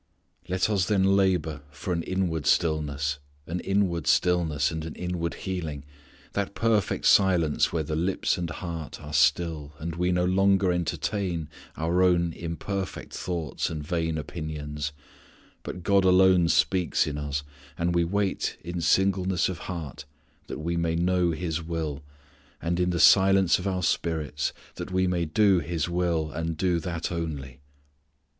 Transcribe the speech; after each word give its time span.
"Let 0.49 0.67
us 0.67 0.87
then 0.87 1.03
labour 1.15 1.61
for 1.69 1.93
an 1.93 2.01
inward 2.01 2.47
stillness 2.47 3.19
An 3.45 3.59
inward 3.59 4.07
stillness 4.07 4.71
and 4.71 4.83
an 4.83 4.95
inward 4.95 5.35
healing; 5.35 5.83
That 6.33 6.55
perfect 6.55 7.05
silence 7.05 7.71
where 7.71 7.83
the 7.83 7.95
lips 7.95 8.35
and 8.35 8.49
heart 8.49 8.99
Are 8.99 9.13
still, 9.13 9.73
and 9.77 9.93
we 9.95 10.11
no 10.11 10.25
longer 10.25 10.71
entertain 10.73 11.49
Our 11.77 12.01
own 12.01 12.33
imperfect 12.33 13.13
thoughts 13.13 13.69
and 13.69 13.85
vain 13.85 14.17
opinions, 14.17 14.91
But 15.61 15.83
God 15.83 16.03
alone 16.03 16.49
speaks 16.49 17.05
in 17.05 17.19
us, 17.19 17.43
and 17.77 17.93
we 17.93 18.03
wait 18.03 18.57
In 18.63 18.81
singleness 18.81 19.49
of 19.49 19.59
heart, 19.69 20.05
that 20.47 20.57
we 20.57 20.77
may 20.77 20.95
know 20.95 21.29
His 21.29 21.61
will, 21.61 22.01
and 22.59 22.79
in 22.79 22.89
the 22.89 22.99
silence 22.99 23.59
of 23.59 23.67
our 23.67 23.83
spirits, 23.83 24.51
That 24.77 24.89
we 24.91 25.05
may 25.05 25.25
do 25.25 25.59
His 25.59 25.87
will, 25.87 26.31
and 26.31 26.57
do 26.57 26.79
that 26.79 27.11
only." 27.11 27.59